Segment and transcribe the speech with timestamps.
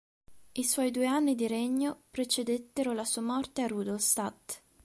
[0.53, 4.63] I suoi due anni di regno precedettero la sua morte a Rudolstadt.